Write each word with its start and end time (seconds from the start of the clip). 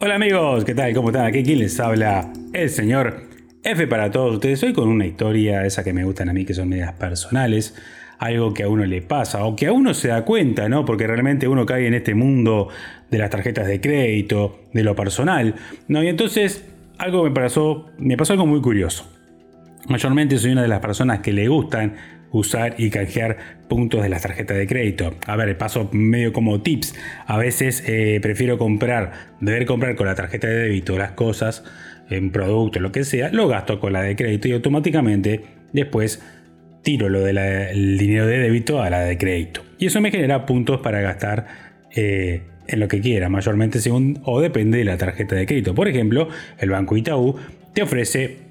Hola 0.00 0.14
amigos, 0.14 0.64
¿qué 0.64 0.76
tal? 0.76 0.94
¿Cómo 0.94 1.08
están? 1.08 1.26
Aquí 1.26 1.42
quien 1.42 1.58
les 1.58 1.80
habla 1.80 2.32
el 2.52 2.70
señor 2.70 3.22
F 3.64 3.84
para 3.88 4.12
todos 4.12 4.34
ustedes. 4.34 4.62
Hoy 4.62 4.72
con 4.72 4.86
una 4.86 5.04
historia, 5.04 5.66
esa 5.66 5.82
que 5.82 5.92
me 5.92 6.04
gustan 6.04 6.28
a 6.28 6.32
mí, 6.32 6.44
que 6.44 6.54
son 6.54 6.68
medidas 6.68 6.92
personales, 6.92 7.74
algo 8.20 8.54
que 8.54 8.62
a 8.62 8.68
uno 8.68 8.84
le 8.84 9.02
pasa 9.02 9.44
o 9.44 9.56
que 9.56 9.66
a 9.66 9.72
uno 9.72 9.94
se 9.94 10.06
da 10.06 10.24
cuenta, 10.24 10.68
¿no? 10.68 10.84
Porque 10.84 11.04
realmente 11.08 11.48
uno 11.48 11.66
cae 11.66 11.88
en 11.88 11.94
este 11.94 12.14
mundo 12.14 12.68
de 13.10 13.18
las 13.18 13.28
tarjetas 13.28 13.66
de 13.66 13.80
crédito, 13.80 14.60
de 14.72 14.84
lo 14.84 14.94
personal, 14.94 15.56
¿no? 15.88 16.00
Y 16.04 16.06
entonces 16.06 16.64
algo 16.96 17.24
me 17.24 17.32
pasó, 17.32 17.90
me 17.98 18.16
pasó 18.16 18.34
algo 18.34 18.46
muy 18.46 18.60
curioso. 18.60 19.10
Mayormente 19.88 20.38
soy 20.38 20.52
una 20.52 20.62
de 20.62 20.68
las 20.68 20.78
personas 20.78 21.18
que 21.22 21.32
le 21.32 21.48
gustan 21.48 21.96
usar 22.30 22.74
y 22.78 22.90
canjear 22.90 23.36
puntos 23.68 24.02
de 24.02 24.08
las 24.08 24.22
tarjetas 24.22 24.56
de 24.56 24.66
crédito. 24.66 25.14
A 25.26 25.36
ver, 25.36 25.56
paso 25.58 25.88
medio 25.92 26.32
como 26.32 26.60
tips. 26.62 26.94
A 27.26 27.36
veces 27.38 27.82
eh, 27.86 28.18
prefiero 28.22 28.58
comprar, 28.58 29.12
deber 29.40 29.66
comprar 29.66 29.96
con 29.96 30.06
la 30.06 30.14
tarjeta 30.14 30.46
de 30.46 30.54
débito 30.54 30.98
las 30.98 31.12
cosas, 31.12 31.64
en 32.10 32.30
producto, 32.30 32.80
lo 32.80 32.92
que 32.92 33.04
sea, 33.04 33.30
lo 33.30 33.48
gasto 33.48 33.80
con 33.80 33.92
la 33.92 34.02
de 34.02 34.16
crédito 34.16 34.48
y 34.48 34.52
automáticamente 34.52 35.42
después 35.72 36.22
tiro 36.82 37.08
lo 37.08 37.20
del 37.20 37.98
dinero 37.98 38.26
de 38.26 38.38
débito 38.38 38.80
a 38.80 38.90
la 38.90 39.00
de 39.00 39.18
crédito. 39.18 39.62
Y 39.78 39.86
eso 39.86 40.00
me 40.00 40.10
genera 40.10 40.46
puntos 40.46 40.80
para 40.80 41.00
gastar 41.00 41.46
eh, 41.94 42.42
en 42.66 42.80
lo 42.80 42.88
que 42.88 43.00
quiera, 43.00 43.28
mayormente 43.28 43.80
según 43.80 44.20
o 44.24 44.40
depende 44.40 44.78
de 44.78 44.84
la 44.84 44.96
tarjeta 44.96 45.34
de 45.34 45.46
crédito. 45.46 45.74
Por 45.74 45.88
ejemplo, 45.88 46.28
el 46.58 46.70
Banco 46.70 46.96
Itaú 46.96 47.36
te 47.74 47.82
ofrece 47.82 48.47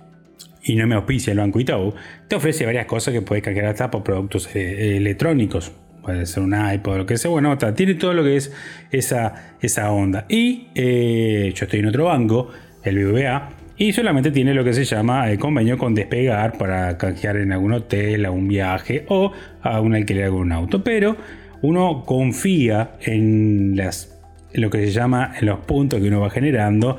y 0.64 0.76
no 0.76 0.86
me 0.86 0.96
auspicia 0.96 1.32
el 1.32 1.40
Banco 1.40 1.60
Itaú, 1.60 1.94
te 2.28 2.36
ofrece 2.36 2.66
varias 2.66 2.86
cosas 2.86 3.14
que 3.14 3.22
puedes 3.22 3.44
canjear 3.44 3.68
hasta 3.68 3.90
por 3.90 4.04
productos 4.04 4.54
eh, 4.56 4.98
electrónicos. 4.98 5.72
Puede 6.04 6.26
ser 6.26 6.44
un 6.44 6.56
iPod, 6.56 6.98
lo 6.98 7.06
que 7.06 7.18
sea. 7.18 7.32
Bueno, 7.32 7.58
tiene 7.58 7.96
todo 7.96 8.14
lo 8.14 8.24
que 8.24 8.38
es 8.38 8.54
esa, 8.92 9.56
esa 9.62 9.92
onda. 9.92 10.26
Y 10.30 10.68
eh, 10.76 11.52
yo 11.54 11.66
estoy 11.66 11.80
en 11.80 11.88
otro 11.88 12.06
banco, 12.06 12.50
el 12.84 12.98
BBVA, 12.98 13.50
y 13.78 13.94
solamente 13.94 14.32
tiene 14.32 14.54
lo 14.54 14.64
que 14.64 14.74
se 14.74 14.86
llama 14.86 15.30
el 15.30 15.38
convenio 15.38 15.78
con 15.78 15.94
despegar 15.94 16.58
para 16.58 16.98
canjear 16.98 17.38
en 17.38 17.52
algún 17.52 17.74
hotel, 17.74 18.26
a 18.26 18.32
un 18.32 18.48
viaje 18.48 19.06
o 19.10 19.32
a 19.62 19.82
un 19.82 19.96
alquiler 19.96 20.24
de 20.24 20.28
algún 20.28 20.52
auto. 20.52 20.84
Pero 20.84 21.16
uno 21.62 22.04
confía 22.06 22.92
en 23.02 23.76
las, 23.76 24.18
lo 24.54 24.70
que 24.70 24.80
se 24.80 24.92
llama 24.92 25.34
en 25.40 25.46
los 25.46 25.60
puntos 25.60 26.00
que 26.00 26.08
uno 26.08 26.22
va 26.22 26.30
generando 26.30 26.98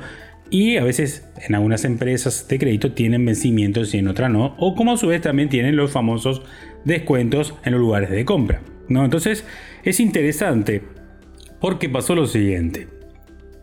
y 0.49 0.77
a 0.77 0.83
veces 0.83 1.27
en 1.47 1.55
algunas 1.55 1.85
empresas 1.85 2.47
de 2.47 2.57
crédito 2.57 2.93
tienen 2.93 3.25
vencimientos 3.25 3.93
y 3.93 3.99
en 3.99 4.07
otras 4.07 4.31
no. 4.31 4.55
O 4.57 4.75
como 4.75 4.93
a 4.93 4.97
su 4.97 5.07
vez 5.07 5.21
también 5.21 5.49
tienen 5.49 5.75
los 5.75 5.91
famosos 5.91 6.41
descuentos 6.85 7.55
en 7.63 7.73
los 7.73 7.81
lugares 7.81 8.09
de 8.09 8.25
compra. 8.25 8.61
¿no? 8.87 9.05
Entonces 9.05 9.45
es 9.83 9.99
interesante 9.99 10.81
porque 11.59 11.89
pasó 11.89 12.15
lo 12.15 12.25
siguiente. 12.25 12.87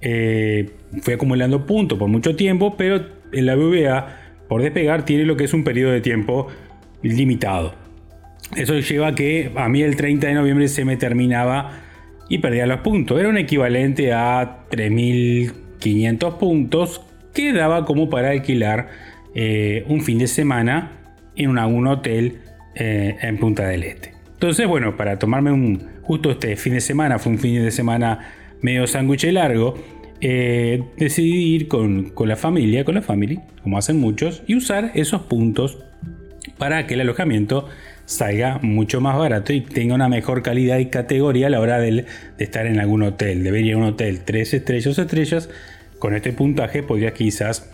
Eh, 0.00 0.70
fui 1.02 1.14
acumulando 1.14 1.66
puntos 1.66 1.98
por 1.98 2.08
mucho 2.08 2.36
tiempo, 2.36 2.76
pero 2.76 3.04
en 3.32 3.46
la 3.46 3.56
BBA 3.56 4.44
por 4.48 4.62
despegar 4.62 5.04
tiene 5.04 5.24
lo 5.24 5.36
que 5.36 5.44
es 5.44 5.54
un 5.54 5.64
periodo 5.64 5.92
de 5.92 6.00
tiempo 6.00 6.46
limitado. 7.02 7.74
Eso 8.54 8.78
lleva 8.78 9.08
a 9.08 9.14
que 9.16 9.50
a 9.56 9.68
mí 9.68 9.82
el 9.82 9.96
30 9.96 10.28
de 10.28 10.34
noviembre 10.34 10.68
se 10.68 10.84
me 10.84 10.96
terminaba 10.96 11.80
y 12.28 12.38
perdía 12.38 12.66
los 12.66 12.80
puntos. 12.80 13.18
Era 13.18 13.28
un 13.28 13.38
equivalente 13.38 14.12
a 14.12 14.66
3000 14.70 15.65
500 15.86 16.34
puntos 16.34 17.00
que 17.32 17.52
daba 17.52 17.84
como 17.84 18.10
para 18.10 18.30
alquilar 18.30 18.88
eh, 19.36 19.84
un 19.86 20.02
fin 20.02 20.18
de 20.18 20.26
semana 20.26 20.90
en 21.36 21.50
un 21.50 21.86
hotel 21.86 22.40
eh, 22.74 23.16
en 23.22 23.38
Punta 23.38 23.68
del 23.68 23.84
Este. 23.84 24.12
Entonces, 24.32 24.66
bueno, 24.66 24.96
para 24.96 25.16
tomarme 25.20 25.52
un 25.52 25.80
justo 26.02 26.32
este 26.32 26.56
fin 26.56 26.72
de 26.72 26.80
semana, 26.80 27.20
fue 27.20 27.30
un 27.30 27.38
fin 27.38 27.62
de 27.62 27.70
semana 27.70 28.32
medio 28.62 28.88
sándwich 28.88 29.30
largo, 29.30 29.74
eh, 30.20 30.82
decidí 30.96 31.54
ir 31.54 31.68
con, 31.68 32.10
con, 32.10 32.28
la 32.28 32.36
familia, 32.36 32.84
con 32.84 32.96
la 32.96 33.02
familia, 33.02 33.42
como 33.62 33.78
hacen 33.78 34.00
muchos, 34.00 34.42
y 34.48 34.56
usar 34.56 34.90
esos 34.94 35.22
puntos 35.22 35.78
para 36.58 36.88
que 36.88 36.94
el 36.94 37.00
alojamiento 37.02 37.68
salga 38.06 38.58
mucho 38.62 39.00
más 39.00 39.18
barato 39.18 39.52
y 39.52 39.60
tenga 39.60 39.94
una 39.94 40.08
mejor 40.08 40.42
calidad 40.42 40.78
y 40.78 40.86
categoría 40.86 41.48
a 41.48 41.50
la 41.50 41.60
hora 41.60 41.78
de, 41.78 42.06
estar 42.38 42.66
en 42.66 42.80
algún 42.80 43.02
hotel. 43.02 43.44
Debería 43.44 43.76
un 43.76 43.84
hotel 43.84 44.20
3 44.24 44.54
estrellas 44.54 44.98
estrellas. 44.98 45.50
Con 45.98 46.14
este 46.14 46.32
puntaje 46.32 46.82
podría 46.82 47.12
quizás 47.12 47.72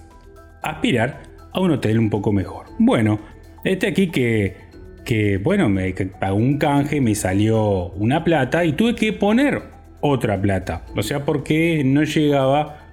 aspirar 0.63 1.23
a 1.53 1.61
un 1.61 1.73
hotel 1.73 1.99
un 1.99 2.11
poco 2.11 2.33
mejor. 2.33 2.67
Bueno, 2.79 3.21
este 3.65 3.89
aquí 3.89 4.09
que, 4.09 4.57
que 5.05 5.39
bueno, 5.39 5.69
me 5.69 5.93
pagó 5.93 6.37
un 6.37 6.59
canje, 6.59 7.01
me 7.01 7.15
salió 7.15 7.91
una 7.91 8.25
plata 8.25 8.65
y 8.65 8.73
tuve 8.73 8.95
que 8.95 9.13
poner 9.13 9.63
otra 10.01 10.41
plata. 10.41 10.85
O 10.97 11.03
sea, 11.03 11.25
porque 11.25 11.83
no 11.85 12.03
llegaba, 12.05 12.89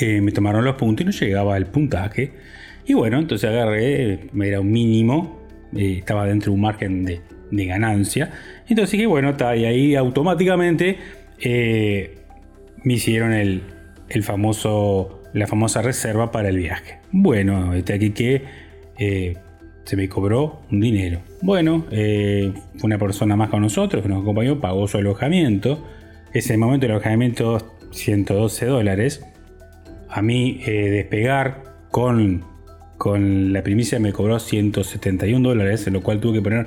eh, 0.00 0.20
me 0.20 0.32
tomaron 0.32 0.64
los 0.64 0.76
puntos 0.76 1.02
y 1.02 1.06
no 1.06 1.12
llegaba 1.12 1.56
el 1.56 1.66
puntaje. 1.66 2.32
Y 2.86 2.94
bueno, 2.94 3.18
entonces 3.18 3.50
agarré, 3.50 4.30
era 4.40 4.60
un 4.60 4.70
mínimo 4.70 5.38
eh, 5.76 5.96
estaba 5.98 6.26
dentro 6.26 6.50
de 6.52 6.54
un 6.54 6.62
margen 6.62 7.04
de, 7.04 7.20
ganancia. 7.50 8.30
Entonces 8.68 8.92
dije, 8.92 9.06
bueno, 9.06 9.30
está, 9.30 9.56
y 9.56 9.64
ahí 9.64 9.94
automáticamente 9.94 10.98
eh, 11.40 12.18
me 12.84 12.94
hicieron 12.94 13.32
el, 13.32 13.62
famoso, 14.22 15.22
la 15.32 15.46
famosa 15.46 15.82
reserva 15.82 16.30
para 16.30 16.48
el 16.48 16.56
viaje. 16.56 16.98
Bueno, 17.12 17.74
este 17.74 17.94
aquí 17.94 18.10
que 18.10 18.44
eh, 18.98 19.36
se 19.84 19.96
me 19.96 20.08
cobró 20.08 20.62
un 20.70 20.80
dinero. 20.80 21.20
Bueno, 21.42 21.86
fue 21.88 22.52
una 22.82 22.98
persona 22.98 23.36
más 23.36 23.48
con 23.50 23.62
nosotros 23.62 24.02
que 24.02 24.08
nos 24.08 24.22
acompañó, 24.22 24.60
pagó 24.60 24.86
su 24.88 24.98
alojamiento. 24.98 25.84
Ese 26.32 26.56
momento 26.56 26.86
el 26.86 26.92
alojamiento 26.92 27.76
112 27.90 28.66
dólares. 28.66 29.24
A 30.08 30.20
mí 30.22 30.60
despegar 30.66 31.62
con 31.90 32.44
con 32.98 33.52
la 33.52 33.62
primicia 33.62 34.00
me 34.00 34.12
cobró 34.12 34.38
171 34.38 35.48
dólares, 35.48 35.86
en 35.86 35.94
lo 35.94 36.02
cual 36.02 36.20
tuve 36.20 36.38
que 36.38 36.42
poner 36.42 36.66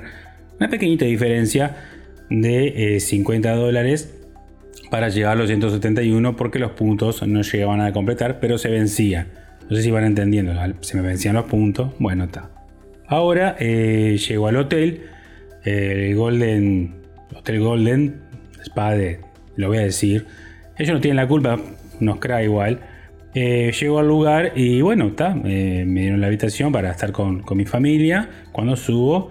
una 0.58 0.68
pequeñita 0.68 1.04
diferencia 1.04 1.76
de 2.30 2.98
50 2.98 3.52
eh, 3.52 3.56
dólares 3.56 4.18
para 4.90 5.08
llegar 5.08 5.32
a 5.32 5.34
los 5.36 5.48
171 5.48 6.36
porque 6.36 6.58
los 6.58 6.72
puntos 6.72 7.26
no 7.26 7.42
llegaban 7.42 7.80
a 7.80 7.92
completar, 7.92 8.40
pero 8.40 8.58
se 8.58 8.68
vencía. 8.68 9.26
No 9.68 9.76
sé 9.76 9.82
si 9.82 9.90
van 9.90 10.04
entendiendo, 10.04 10.52
se 10.80 10.96
me 10.96 11.02
vencían 11.02 11.34
los 11.34 11.46
puntos. 11.46 11.92
Bueno, 11.98 12.24
está. 12.24 12.50
Ahora 13.06 13.56
eh, 13.58 14.18
llego 14.26 14.48
al 14.48 14.56
hotel, 14.56 15.02
el 15.64 16.14
Golden, 16.16 16.94
Hotel 17.34 17.60
Golden, 17.60 18.20
Spade, 18.64 19.20
lo 19.56 19.68
voy 19.68 19.78
a 19.78 19.82
decir. 19.82 20.26
Ellos 20.78 20.94
no 20.94 21.00
tienen 21.00 21.16
la 21.16 21.28
culpa, 21.28 21.60
nos 22.00 22.18
crea 22.18 22.42
igual. 22.42 22.80
Eh, 23.34 23.72
llego 23.78 23.98
al 23.98 24.08
lugar 24.08 24.52
y 24.56 24.82
bueno, 24.82 25.08
está, 25.08 25.34
me 25.34 25.84
dieron 25.84 26.20
la 26.20 26.26
habitación 26.26 26.70
para 26.72 26.90
estar 26.90 27.12
con, 27.12 27.44
mi 27.54 27.64
familia. 27.64 28.28
Cuando 28.52 28.76
subo, 28.76 29.30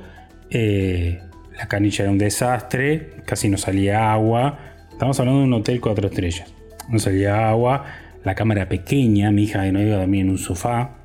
eh, 0.49 1.19
la 1.57 1.67
canilla 1.67 2.03
era 2.03 2.11
un 2.11 2.17
desastre, 2.17 3.11
casi 3.25 3.49
no 3.49 3.57
salía 3.57 4.11
agua. 4.11 4.70
Estamos 5.01 5.19
hablando 5.19 5.39
de 5.39 5.47
un 5.47 5.53
hotel 5.53 5.81
cuatro 5.81 6.09
estrellas. 6.09 6.53
No 6.87 6.99
salía 6.99 7.49
agua, 7.49 7.85
la 8.23 8.35
cama 8.35 8.53
era 8.53 8.69
pequeña, 8.69 9.31
mi 9.31 9.45
hija 9.45 9.65
no 9.71 9.81
iba 9.81 9.95
a 9.95 9.97
dormir 10.01 10.21
en 10.21 10.29
un 10.29 10.37
sofá, 10.37 10.97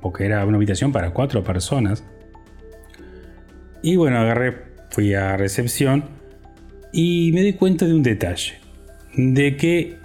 porque 0.00 0.24
era 0.24 0.44
una 0.44 0.56
habitación 0.56 0.90
para 0.90 1.12
cuatro 1.12 1.44
personas. 1.44 2.02
Y 3.84 3.94
bueno, 3.94 4.18
agarré, 4.18 4.64
fui 4.90 5.14
a 5.14 5.36
recepción 5.36 6.06
y 6.92 7.30
me 7.32 7.42
di 7.42 7.52
cuenta 7.52 7.86
de 7.86 7.94
un 7.94 8.02
detalle. 8.02 8.54
De 9.16 9.56
que 9.56 9.98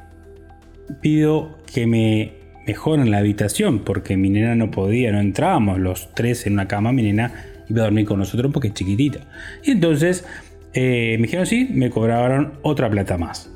pido 1.01 1.57
que 1.73 1.87
me 1.87 2.33
mejoren 2.67 3.09
la 3.09 3.17
habitación 3.17 3.79
porque 3.79 4.17
mi 4.17 4.29
nena 4.29 4.53
no 4.53 4.69
podía, 4.69 5.11
no 5.11 5.19
entrábamos 5.19 5.79
los 5.79 6.13
tres 6.13 6.45
en 6.45 6.53
una 6.53 6.67
cama, 6.67 6.91
mi 6.91 7.01
nena 7.01 7.43
iba 7.69 7.81
a 7.81 7.85
dormir 7.85 8.05
con 8.05 8.19
nosotros 8.19 8.53
porque 8.53 8.67
es 8.67 8.75
chiquitita. 8.75 9.21
Y 9.63 9.71
entonces 9.71 10.27
eh, 10.79 11.17
me 11.17 11.23
dijeron 11.23 11.47
sí, 11.47 11.67
me 11.73 11.89
cobraron 11.89 12.59
otra 12.61 12.87
plata 12.87 13.17
más. 13.17 13.51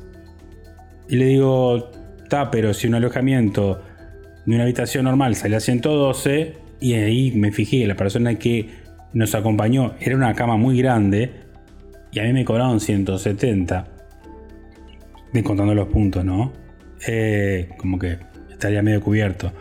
Y 1.07 1.17
le 1.17 1.25
digo, 1.25 1.91
está, 2.23 2.49
pero 2.49 2.73
si 2.73 2.87
un 2.87 2.95
alojamiento 2.95 3.83
de 4.43 4.55
una 4.55 4.63
habitación 4.63 5.05
normal 5.05 5.35
sale 5.35 5.55
a 5.55 5.59
112, 5.59 6.55
y 6.79 6.93
ahí 6.95 7.31
me 7.33 7.51
fijé 7.51 7.85
la 7.85 7.93
persona 7.93 8.33
que 8.39 8.69
nos 9.13 9.35
acompañó 9.35 9.93
era 9.99 10.15
una 10.15 10.33
cama 10.33 10.57
muy 10.57 10.79
grande, 10.79 11.29
y 12.11 12.17
a 12.17 12.23
mí 12.23 12.33
me 12.33 12.43
cobraron 12.43 12.79
170, 12.79 13.85
contando 15.43 15.75
los 15.75 15.89
puntos, 15.89 16.25
¿no? 16.25 16.53
Eh, 17.07 17.69
como 17.77 17.99
que 17.99 18.17
estaría 18.49 18.81
medio 18.81 18.99
cubierto. 18.99 19.51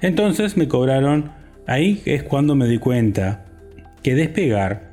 Entonces 0.00 0.56
me 0.56 0.68
cobraron, 0.68 1.32
ahí 1.66 2.00
es 2.06 2.22
cuando 2.22 2.54
me 2.54 2.66
di 2.66 2.78
cuenta 2.78 3.44
que 4.02 4.14
Despegar 4.14 4.89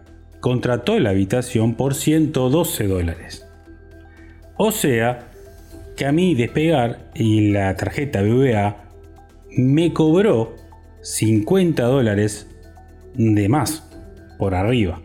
contrató 0.48 0.98
la 0.98 1.10
habitación 1.10 1.76
por 1.76 1.94
112 1.94 2.88
dólares. 2.88 3.46
O 4.56 4.72
sea, 4.72 5.28
que 5.98 6.06
a 6.06 6.14
mí 6.14 6.36
Despegar 6.36 7.12
y 7.14 7.50
la 7.50 7.76
tarjeta 7.76 8.22
BBA 8.22 8.78
me 9.58 9.92
cobró 9.92 10.56
50 11.02 11.84
dólares 11.84 12.48
de 13.16 13.50
más 13.50 13.90
por 14.38 14.56
arriba. 14.56 15.02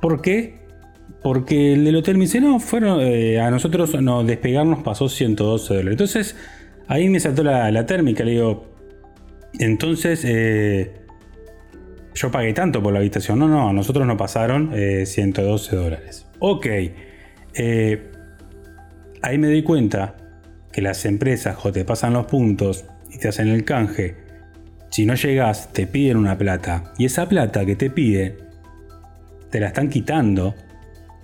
¿Por 0.00 0.22
qué? 0.22 0.62
Porque 1.22 1.74
el 1.74 1.84
del 1.84 1.96
hotel 1.96 2.16
me 2.16 2.22
dice, 2.22 2.40
no, 2.40 2.60
fueron, 2.60 2.98
eh, 3.02 3.40
a 3.40 3.50
nosotros 3.50 4.00
no, 4.00 4.24
despegarnos 4.24 4.82
pasó 4.82 5.10
112 5.10 5.68
dólares. 5.68 5.92
Entonces, 5.92 6.36
ahí 6.86 7.10
me 7.10 7.20
saltó 7.20 7.42
la, 7.42 7.84
térmica, 7.84 8.24
le 8.24 8.30
digo, 8.30 8.72
entonces, 9.58 10.24
eh, 10.24 11.01
yo 12.14 12.30
pagué 12.30 12.52
tanto 12.52 12.82
por 12.82 12.92
la 12.92 12.98
habitación. 12.98 13.38
No, 13.38 13.48
no, 13.48 13.68
a 13.68 13.72
nosotros 13.72 14.06
nos 14.06 14.16
pasaron 14.16 14.72
112 14.72 15.76
dólares. 15.76 16.26
Ok, 16.38 16.66
ahí 19.22 19.38
me 19.38 19.46
doy 19.46 19.62
cuenta 19.62 20.16
que 20.72 20.82
las 20.82 21.04
empresas 21.04 21.56
o 21.64 21.72
te 21.72 21.84
pasan 21.84 22.14
los 22.14 22.26
puntos 22.26 22.84
y 23.10 23.18
te 23.18 23.28
hacen 23.28 23.48
el 23.48 23.64
canje. 23.64 24.16
Si 24.90 25.06
no 25.06 25.14
llegas, 25.14 25.72
te 25.72 25.86
piden 25.86 26.16
una 26.16 26.36
plata. 26.36 26.92
Y 26.98 27.06
esa 27.06 27.28
plata 27.28 27.64
que 27.64 27.76
te 27.76 27.90
pide, 27.90 28.36
te 29.50 29.60
la 29.60 29.68
están 29.68 29.88
quitando 29.88 30.54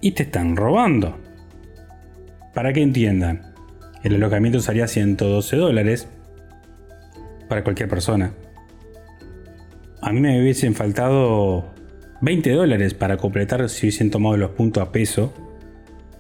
y 0.01 0.13
te 0.13 0.23
están 0.25 0.57
robando. 0.57 1.19
Para 2.55 2.73
que 2.73 2.83
entiendan, 2.83 3.55
el 4.03 4.15
alojamiento 4.15 4.61
salía 4.61 4.87
112 4.87 5.57
dólares 5.57 6.09
para 7.49 7.65
cualquier 7.65 7.89
persona. 7.89 8.33
A 10.09 10.11
mí 10.11 10.21
me 10.21 10.41
hubiesen 10.41 10.75
faltado 10.75 11.67
20 12.23 12.53
dólares 12.53 12.95
para 12.95 13.19
completar 13.19 13.69
si 13.69 13.85
hubiesen 13.85 14.11
tomado 14.11 14.39
los 14.39 14.53
puntos 14.53 14.83
a 14.83 14.91
peso, 14.91 15.35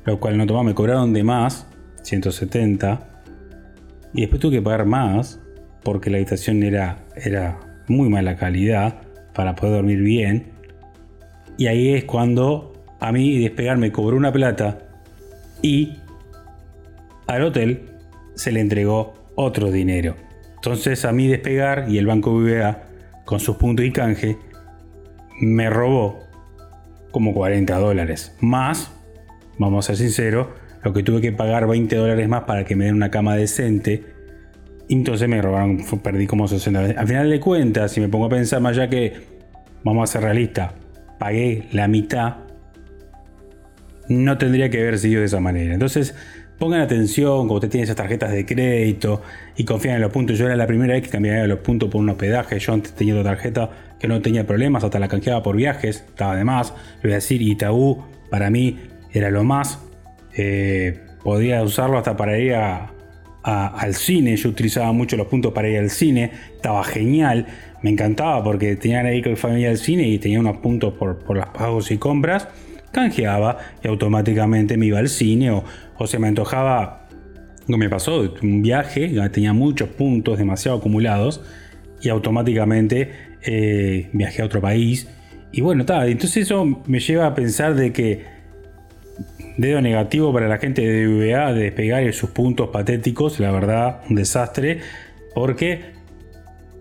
lo 0.04 0.20
cual 0.20 0.36
no 0.36 0.46
tomaba, 0.46 0.62
me 0.62 0.74
cobraron 0.74 1.14
de 1.14 1.24
más, 1.24 1.66
170, 2.02 3.22
y 4.12 4.20
después 4.20 4.42
tuve 4.42 4.56
que 4.56 4.62
pagar 4.62 4.84
más 4.84 5.40
porque 5.82 6.10
la 6.10 6.18
habitación 6.18 6.62
era, 6.64 7.06
era 7.16 7.60
muy 7.86 8.10
mala 8.10 8.36
calidad 8.36 9.00
para 9.32 9.54
poder 9.54 9.76
dormir 9.76 10.02
bien. 10.02 10.52
Y 11.56 11.68
ahí 11.68 11.94
es 11.94 12.04
cuando 12.04 12.74
a 13.00 13.10
mí 13.10 13.38
despegar 13.38 13.78
me 13.78 13.90
cobró 13.90 14.18
una 14.18 14.32
plata 14.32 14.80
y 15.62 15.96
al 17.26 17.42
hotel 17.42 17.88
se 18.34 18.52
le 18.52 18.60
entregó 18.60 19.14
otro 19.34 19.70
dinero. 19.70 20.14
Entonces 20.56 21.06
a 21.06 21.12
mí 21.12 21.26
despegar 21.26 21.86
y 21.88 21.96
el 21.96 22.06
banco 22.06 22.38
BBA 22.38 22.87
con 23.28 23.40
sus 23.40 23.56
puntos 23.56 23.84
y 23.84 23.92
canje 23.92 24.38
me 25.38 25.68
robó 25.68 26.20
como 27.10 27.34
40 27.34 27.76
dólares. 27.76 28.34
Más, 28.40 28.90
vamos 29.58 29.84
a 29.84 29.88
ser 29.88 29.98
sinceros, 29.98 30.46
lo 30.82 30.94
que 30.94 31.02
tuve 31.02 31.20
que 31.20 31.30
pagar 31.30 31.66
20 31.66 31.94
dólares 31.94 32.26
más 32.26 32.44
para 32.44 32.64
que 32.64 32.74
me 32.74 32.86
den 32.86 32.94
una 32.94 33.10
cama 33.10 33.36
decente. 33.36 34.02
entonces 34.88 35.28
me 35.28 35.42
robaron, 35.42 35.84
perdí 36.02 36.26
como 36.26 36.48
60 36.48 36.98
Al 36.98 37.06
final 37.06 37.28
de 37.28 37.38
cuentas, 37.38 37.92
si 37.92 38.00
me 38.00 38.08
pongo 38.08 38.24
a 38.24 38.28
pensar 38.30 38.62
más 38.62 38.78
allá 38.78 38.88
que, 38.88 39.12
vamos 39.84 40.08
a 40.08 40.12
ser 40.14 40.22
realistas, 40.22 40.72
pagué 41.18 41.68
la 41.72 41.86
mitad, 41.86 42.36
no 44.08 44.38
tendría 44.38 44.70
que 44.70 44.80
haber 44.80 44.98
sido 44.98 45.20
de 45.20 45.26
esa 45.26 45.40
manera. 45.40 45.74
Entonces, 45.74 46.14
pongan 46.58 46.80
atención 46.80 47.38
cuando 47.38 47.54
usted 47.54 47.70
tiene 47.70 47.84
esas 47.84 47.96
tarjetas 47.96 48.32
de 48.32 48.44
crédito 48.44 49.22
y 49.56 49.64
confían 49.64 49.96
en 49.96 50.02
los 50.02 50.12
puntos. 50.12 50.36
Yo 50.38 50.46
era 50.46 50.56
la 50.56 50.66
primera 50.66 50.94
vez 50.94 51.04
que 51.04 51.08
cambiaba 51.08 51.46
los 51.46 51.60
puntos 51.60 51.88
por 51.88 52.00
un 52.00 52.08
hospedaje. 52.10 52.58
Yo 52.58 52.72
antes 52.72 52.92
tenía 52.92 53.14
otra 53.14 53.32
tarjeta 53.32 53.70
que 53.98 54.08
no 54.08 54.20
tenía 54.20 54.46
problemas, 54.46 54.84
hasta 54.84 54.98
la 54.98 55.08
canjeaba 55.08 55.42
por 55.42 55.56
viajes, 55.56 56.04
estaba 56.08 56.36
de 56.36 56.44
más. 56.44 56.74
Le 57.02 57.08
voy 57.08 57.12
a 57.12 57.16
decir, 57.16 57.42
Itaú 57.42 58.04
para 58.30 58.50
mí 58.50 58.78
era 59.12 59.30
lo 59.30 59.44
más. 59.44 59.80
Eh, 60.36 61.00
podía 61.22 61.62
usarlo 61.62 61.98
hasta 61.98 62.16
para 62.16 62.38
ir 62.38 62.54
al 62.54 63.94
cine. 63.94 64.36
Yo 64.36 64.50
utilizaba 64.50 64.92
mucho 64.92 65.16
los 65.16 65.28
puntos 65.28 65.52
para 65.52 65.68
ir 65.68 65.78
al 65.78 65.90
cine. 65.90 66.32
Estaba 66.54 66.82
genial. 66.84 67.46
Me 67.82 67.90
encantaba 67.90 68.42
porque 68.42 68.74
tenía 68.74 69.00
ahí 69.00 69.22
con 69.22 69.32
mi 69.32 69.36
familia 69.36 69.70
al 69.70 69.78
cine 69.78 70.08
y 70.08 70.18
tenía 70.18 70.40
unos 70.40 70.58
puntos 70.58 70.94
por, 70.94 71.18
por 71.18 71.36
los 71.36 71.46
pagos 71.46 71.90
y 71.92 71.98
compras. 71.98 72.48
Canjeaba 72.92 73.58
y 73.82 73.88
automáticamente 73.88 74.76
me 74.76 74.86
iba 74.86 74.98
al 74.98 75.08
cine 75.08 75.50
o, 75.50 75.64
o 75.96 76.06
se 76.06 76.18
me 76.18 76.28
antojaba. 76.28 77.06
Me 77.66 77.88
pasó 77.90 78.34
un 78.42 78.62
viaje, 78.62 79.12
tenía 79.30 79.52
muchos 79.52 79.90
puntos 79.90 80.38
demasiado 80.38 80.78
acumulados 80.78 81.42
y 82.00 82.08
automáticamente 82.08 83.10
eh, 83.42 84.08
viajé 84.12 84.42
a 84.42 84.46
otro 84.46 84.60
país. 84.60 85.06
Y 85.52 85.60
bueno, 85.60 85.84
tal, 85.84 86.08
entonces 86.08 86.44
eso 86.44 86.82
me 86.86 87.00
lleva 87.00 87.26
a 87.26 87.34
pensar 87.34 87.74
de 87.74 87.92
que 87.92 88.38
Dedo 89.58 89.80
negativo 89.80 90.32
para 90.32 90.46
la 90.46 90.58
gente 90.58 90.82
de 90.82 91.08
VA 91.08 91.52
de 91.52 91.64
despegar 91.64 92.12
sus 92.12 92.30
puntos 92.30 92.68
patéticos, 92.68 93.40
la 93.40 93.50
verdad, 93.50 94.02
un 94.08 94.14
desastre, 94.14 94.78
porque 95.34 95.80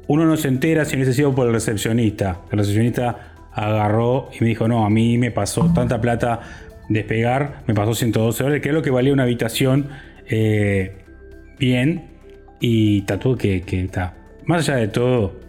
uno 0.06 0.25
no 0.25 0.38
se 0.38 0.48
entera 0.48 0.86
si 0.86 0.95
hubiese 0.95 1.15
sido 1.15 1.33
por 1.33 1.48
el 1.48 1.54
recepcionista. 1.54 2.42
El 2.51 2.59
recepcionista 2.59 3.33
agarró 3.57 4.30
y 4.31 4.44
me 4.44 4.50
dijo, 4.50 4.68
no, 4.68 4.86
a 4.86 4.89
mí 4.89 5.18
me 5.18 5.31
pasó 5.31 5.71
tanta 5.74 6.00
plata 6.00 6.42
despegar, 6.89 7.63
me 7.65 7.74
pasó 7.74 7.94
112 7.94 8.44
dólares, 8.44 8.62
que 8.62 8.69
es 8.69 8.75
lo 8.75 8.81
que 8.81 8.92
valía 8.92 9.12
una 9.12 9.24
habitación 9.24 9.89
eh, 10.30 10.95
bien, 11.57 12.06
y 12.59 13.01
tatuó 13.01 13.36
que, 13.36 13.62
que 13.62 13.81
está. 13.81 14.13
Más 14.45 14.68
allá 14.69 14.80
de 14.80 14.88
todo, 14.88 15.39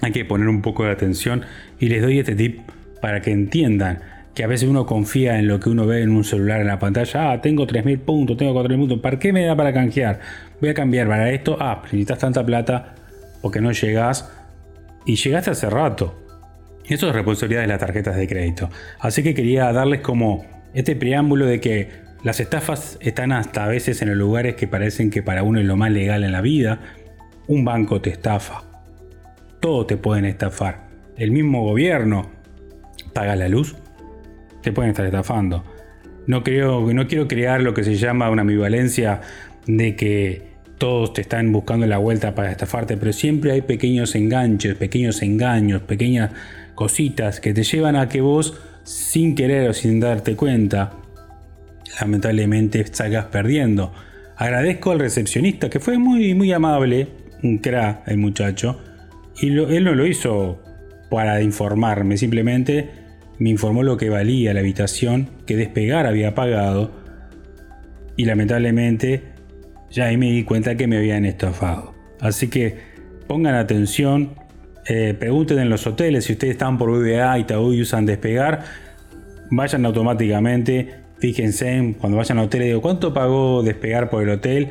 hay 0.00 0.12
que 0.12 0.24
poner 0.24 0.48
un 0.48 0.62
poco 0.62 0.84
de 0.84 0.92
atención 0.92 1.42
y 1.78 1.88
les 1.88 2.02
doy 2.02 2.18
este 2.18 2.34
tip 2.34 2.60
para 3.00 3.20
que 3.20 3.32
entiendan 3.32 4.00
que 4.34 4.44
a 4.44 4.46
veces 4.46 4.68
uno 4.68 4.86
confía 4.86 5.38
en 5.38 5.46
lo 5.46 5.60
que 5.60 5.68
uno 5.68 5.86
ve 5.86 6.02
en 6.02 6.10
un 6.10 6.24
celular 6.24 6.60
en 6.60 6.68
la 6.68 6.78
pantalla. 6.78 7.32
Ah, 7.32 7.40
tengo 7.42 7.66
3.000 7.66 7.98
puntos, 8.00 8.36
tengo 8.38 8.54
4.000 8.54 8.76
puntos. 8.78 8.98
¿Para 9.00 9.18
qué 9.18 9.32
me 9.32 9.44
da 9.44 9.54
para 9.54 9.74
canjear? 9.74 10.20
Voy 10.58 10.70
a 10.70 10.74
cambiar 10.74 11.06
para 11.06 11.30
esto. 11.30 11.58
Ah, 11.60 11.82
necesitas 11.84 12.18
tanta 12.18 12.44
plata 12.44 12.94
porque 13.42 13.60
no 13.60 13.72
llegas. 13.72 14.30
Y 15.04 15.16
llegaste 15.16 15.50
hace 15.50 15.68
rato. 15.68 16.21
Eso 16.92 17.08
es 17.08 17.14
responsabilidad 17.14 17.62
de 17.62 17.68
las 17.68 17.80
tarjetas 17.80 18.16
de 18.16 18.28
crédito. 18.28 18.68
Así 19.00 19.22
que 19.22 19.32
quería 19.32 19.72
darles 19.72 20.02
como 20.02 20.44
este 20.74 20.94
preámbulo 20.94 21.46
de 21.46 21.58
que 21.58 21.88
las 22.22 22.38
estafas 22.38 22.98
están 23.00 23.32
hasta 23.32 23.64
a 23.64 23.68
veces 23.68 24.02
en 24.02 24.10
los 24.10 24.18
lugares 24.18 24.56
que 24.56 24.68
parecen 24.68 25.08
que 25.08 25.22
para 25.22 25.42
uno 25.42 25.58
es 25.58 25.64
lo 25.64 25.74
más 25.74 25.90
legal 25.90 26.22
en 26.22 26.32
la 26.32 26.42
vida. 26.42 26.80
Un 27.46 27.64
banco 27.64 28.02
te 28.02 28.10
estafa. 28.10 28.64
Todos 29.60 29.86
te 29.86 29.96
pueden 29.96 30.26
estafar. 30.26 30.88
El 31.16 31.30
mismo 31.30 31.64
gobierno 31.64 32.30
paga 33.14 33.36
la 33.36 33.48
luz, 33.48 33.74
te 34.60 34.70
pueden 34.70 34.90
estar 34.90 35.06
estafando. 35.06 35.64
No, 36.26 36.44
creo, 36.44 36.92
no 36.92 37.06
quiero 37.06 37.26
crear 37.26 37.62
lo 37.62 37.72
que 37.72 37.84
se 37.84 37.94
llama 37.94 38.28
una 38.28 38.42
ambivalencia 38.42 39.22
de 39.66 39.96
que 39.96 40.52
todos 40.76 41.14
te 41.14 41.22
están 41.22 41.52
buscando 41.52 41.86
la 41.86 41.96
vuelta 41.96 42.34
para 42.34 42.50
estafarte, 42.50 42.98
pero 42.98 43.14
siempre 43.14 43.52
hay 43.52 43.62
pequeños 43.62 44.14
enganches, 44.14 44.74
pequeños 44.74 45.22
engaños, 45.22 45.80
pequeñas 45.82 46.32
cositas 46.74 47.40
que 47.40 47.54
te 47.54 47.62
llevan 47.62 47.96
a 47.96 48.08
que 48.08 48.20
vos, 48.20 48.54
sin 48.84 49.34
querer 49.34 49.70
o 49.70 49.72
sin 49.72 50.00
darte 50.00 50.36
cuenta, 50.36 50.92
lamentablemente 52.00 52.84
salgas 52.92 53.26
perdiendo. 53.26 53.92
Agradezco 54.36 54.90
al 54.90 54.98
recepcionista 54.98 55.70
que 55.70 55.80
fue 55.80 55.98
muy, 55.98 56.34
muy 56.34 56.52
amable, 56.52 57.08
un 57.42 57.58
cra 57.58 58.02
el 58.06 58.18
muchacho, 58.18 58.80
y 59.40 59.48
él 59.48 59.84
no 59.84 59.94
lo 59.94 60.06
hizo 60.06 60.62
para 61.10 61.42
informarme, 61.42 62.16
simplemente 62.16 62.90
me 63.38 63.50
informó 63.50 63.82
lo 63.82 63.96
que 63.96 64.08
valía 64.08 64.54
la 64.54 64.60
habitación 64.60 65.28
que 65.46 65.56
Despegar 65.56 66.06
había 66.06 66.34
pagado 66.34 66.92
y 68.16 68.24
lamentablemente 68.24 69.22
ya 69.90 70.06
ahí 70.06 70.16
me 70.16 70.30
di 70.30 70.44
cuenta 70.44 70.76
que 70.76 70.86
me 70.86 70.96
habían 70.96 71.24
estafado. 71.24 71.94
Así 72.20 72.48
que 72.48 72.76
pongan 73.26 73.54
atención, 73.54 74.34
eh, 74.86 75.14
pregunten 75.18 75.58
en 75.58 75.68
los 75.68 75.86
hoteles 75.86 76.24
si 76.24 76.32
ustedes 76.32 76.52
están 76.52 76.78
por 76.78 76.90
BBA, 76.90 77.38
Itaú 77.38 77.72
y 77.72 77.82
usan 77.82 78.06
Despegar, 78.06 78.64
vayan 79.50 79.86
automáticamente, 79.86 80.94
fíjense 81.18 81.94
cuando 82.00 82.18
vayan 82.18 82.38
al 82.38 82.46
hotel, 82.46 82.62
digo, 82.62 82.80
¿cuánto 82.80 83.14
pagó 83.14 83.62
Despegar 83.62 84.10
por 84.10 84.22
el 84.22 84.30
hotel? 84.30 84.70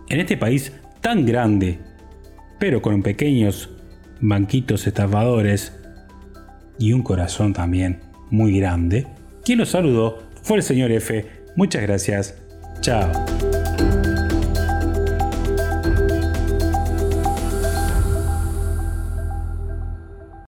en 0.08 0.20
este 0.20 0.36
país 0.36 0.72
tan 1.00 1.24
grande, 1.24 1.78
pero 2.58 2.82
con 2.82 3.02
pequeños 3.02 3.70
banquitos 4.20 4.86
estafadores 4.86 5.72
y 6.78 6.92
un 6.92 7.02
corazón 7.02 7.52
también 7.52 8.00
muy 8.30 8.58
grande, 8.58 9.06
quien 9.44 9.58
los 9.58 9.70
saludó 9.70 10.31
fue 10.42 10.58
el 10.58 10.62
señor 10.62 10.92
F. 10.92 11.24
Muchas 11.56 11.82
gracias. 11.82 12.34
Chao. 12.80 13.31